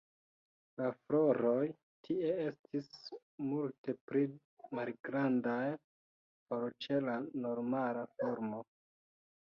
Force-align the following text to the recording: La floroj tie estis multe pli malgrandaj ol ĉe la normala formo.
La 0.81 0.85
floroj 1.01 1.65
tie 2.07 2.31
estis 2.45 2.89
multe 3.51 3.95
pli 4.09 4.25
malgrandaj 4.79 5.69
ol 6.59 6.67
ĉe 6.87 7.03
la 7.11 7.19
normala 7.47 8.07
formo. 8.19 8.65